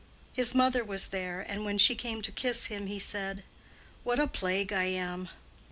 His 0.33 0.55
mother 0.55 0.83
was 0.83 1.09
there, 1.09 1.41
and 1.47 1.63
when 1.63 1.77
she 1.77 1.93
came 1.93 2.23
to 2.23 2.31
kiss 2.31 2.65
him, 2.65 2.87
he 2.87 2.97
said: 2.97 3.43
"What 4.03 4.19
a 4.19 4.25
plague 4.25 4.73
I 4.73 4.85
am!" 4.85 5.29